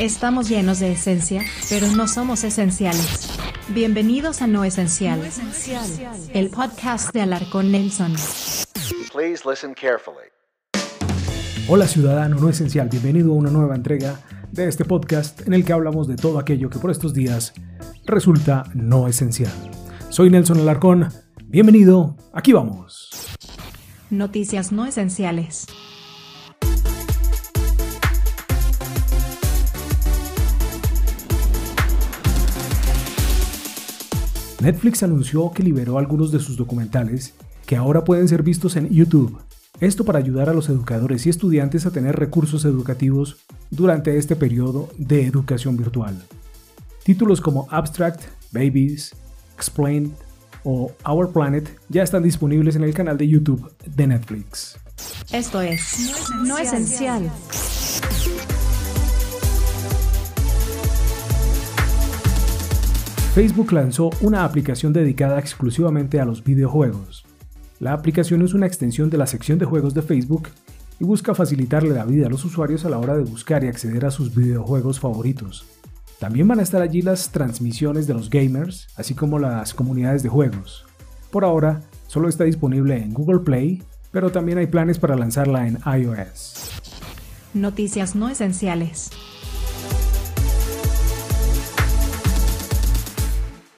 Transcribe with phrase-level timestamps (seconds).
[0.00, 3.38] Estamos llenos de esencia, pero no somos esenciales.
[3.68, 5.20] Bienvenidos a No Esencial,
[6.32, 8.14] el podcast de Alarcón Nelson.
[9.12, 10.24] Please listen carefully.
[11.68, 14.18] Hola ciudadano no esencial, bienvenido a una nueva entrega
[14.50, 17.52] de este podcast en el que hablamos de todo aquello que por estos días
[18.06, 19.52] resulta no esencial.
[20.08, 21.10] Soy Nelson Alarcón,
[21.44, 23.10] bienvenido, aquí vamos.
[24.08, 25.66] Noticias no esenciales.
[34.60, 37.32] Netflix anunció que liberó algunos de sus documentales
[37.66, 39.38] que ahora pueden ser vistos en YouTube.
[39.80, 43.38] Esto para ayudar a los educadores y estudiantes a tener recursos educativos
[43.70, 46.22] durante este periodo de educación virtual.
[47.04, 48.20] Títulos como Abstract,
[48.52, 49.14] Babies,
[49.56, 50.12] Explained
[50.64, 54.76] o Our Planet ya están disponibles en el canal de YouTube de Netflix.
[55.32, 56.12] Esto es
[56.44, 57.30] No Esencial.
[63.40, 67.24] Facebook lanzó una aplicación dedicada exclusivamente a los videojuegos.
[67.78, 70.48] La aplicación es una extensión de la sección de juegos de Facebook
[70.98, 74.04] y busca facilitarle la vida a los usuarios a la hora de buscar y acceder
[74.04, 75.64] a sus videojuegos favoritos.
[76.18, 80.28] También van a estar allí las transmisiones de los gamers, así como las comunidades de
[80.28, 80.84] juegos.
[81.30, 85.78] Por ahora, solo está disponible en Google Play, pero también hay planes para lanzarla en
[85.86, 86.72] iOS.
[87.54, 89.10] Noticias no esenciales.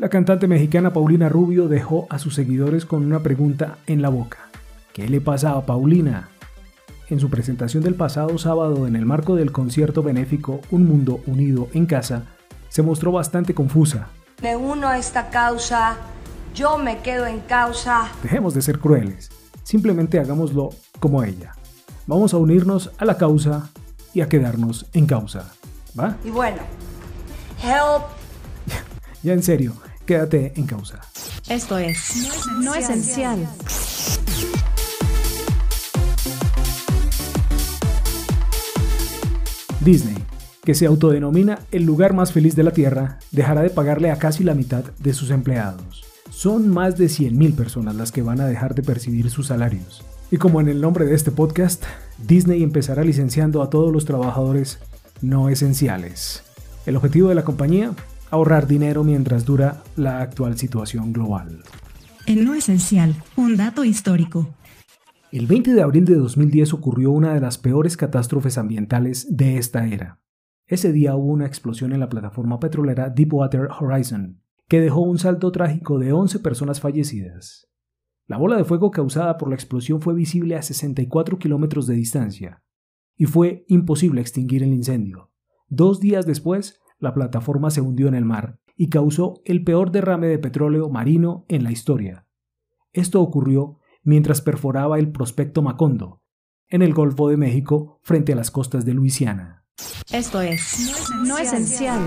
[0.00, 4.38] La cantante mexicana Paulina Rubio dejó a sus seguidores con una pregunta en la boca.
[4.94, 6.30] ¿Qué le pasa a Paulina?
[7.10, 11.68] En su presentación del pasado sábado en el marco del concierto benéfico Un Mundo Unido
[11.74, 12.22] en Casa,
[12.70, 14.08] se mostró bastante confusa.
[14.42, 15.98] Me uno a esta causa,
[16.54, 18.08] yo me quedo en causa.
[18.22, 19.28] Dejemos de ser crueles,
[19.64, 21.52] simplemente hagámoslo como ella.
[22.06, 23.68] Vamos a unirnos a la causa
[24.14, 25.52] y a quedarnos en causa.
[25.98, 26.16] ¿Va?
[26.24, 26.62] Y bueno,
[27.62, 28.04] help.
[29.22, 29.74] Ya en serio,
[30.10, 30.98] quédate en causa.
[31.48, 32.26] Esto es
[32.58, 33.46] No Esencial.
[39.80, 40.16] Disney,
[40.64, 44.42] que se autodenomina el lugar más feliz de la Tierra, dejará de pagarle a casi
[44.42, 46.02] la mitad de sus empleados.
[46.28, 50.02] Son más de 100.000 personas las que van a dejar de percibir sus salarios.
[50.32, 51.84] Y como en el nombre de este podcast,
[52.18, 54.80] Disney empezará licenciando a todos los trabajadores
[55.22, 56.42] no esenciales.
[56.84, 57.92] El objetivo de la compañía,
[58.30, 61.62] ahorrar dinero mientras dura la actual situación global.
[62.26, 64.48] En No Esencial, un dato histórico.
[65.32, 69.86] El 20 de abril de 2010 ocurrió una de las peores catástrofes ambientales de esta
[69.86, 70.20] era.
[70.66, 75.50] Ese día hubo una explosión en la plataforma petrolera Deepwater Horizon, que dejó un salto
[75.50, 77.68] trágico de 11 personas fallecidas.
[78.28, 82.62] La bola de fuego causada por la explosión fue visible a 64 kilómetros de distancia,
[83.16, 85.32] y fue imposible extinguir el incendio.
[85.68, 90.28] Dos días después, la plataforma se hundió en el mar y causó el peor derrame
[90.28, 92.26] de petróleo marino en la historia.
[92.92, 96.22] Esto ocurrió mientras perforaba el prospecto Macondo,
[96.68, 99.66] en el Golfo de México frente a las costas de Luisiana.
[100.12, 100.92] Esto es
[101.26, 102.00] No Esencial.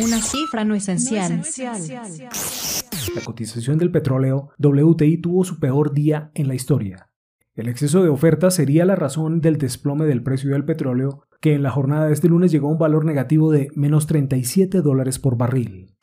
[0.00, 1.42] Una cifra no esencial.
[3.14, 7.10] La cotización del petróleo WTI tuvo su peor día en la historia.
[7.56, 11.64] El exceso de oferta sería la razón del desplome del precio del petróleo, que en
[11.64, 15.36] la jornada de este lunes llegó a un valor negativo de menos 37 dólares por
[15.36, 15.96] barril.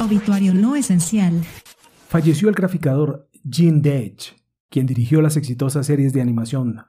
[0.00, 1.44] Obituario no esencial.
[2.08, 4.34] Falleció el graficador Gene Deitch,
[4.68, 6.80] quien dirigió las exitosas series de animación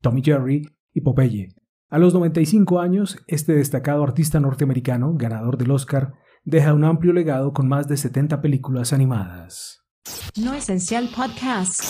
[0.00, 1.54] Tommy Jerry y Popeye.
[1.90, 6.14] A los 95 años, este destacado artista norteamericano, ganador del Oscar,
[6.44, 9.84] deja un amplio legado con más de 70 películas animadas.
[10.40, 11.82] No Esencial Podcast.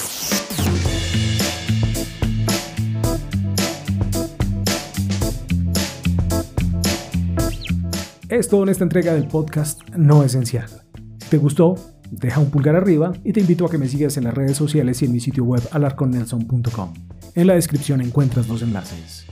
[8.29, 10.69] Es todo en esta entrega del podcast No Esencial.
[11.31, 11.77] ¿Te gustó?
[12.11, 15.03] Deja un pulgar arriba y te invito a que me sigas en las redes sociales
[15.03, 17.14] y en mi sitio web alarconnelson.com.
[17.37, 19.27] En la descripción encuentras los enlaces.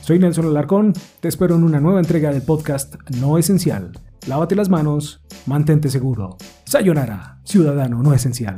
[0.00, 3.90] Soy Nelson Alarcón, te espero en una nueva entrega del podcast No Esencial.
[4.28, 6.36] Lávate las manos, mantente seguro.
[6.64, 8.56] Sayonara, ciudadano no esencial.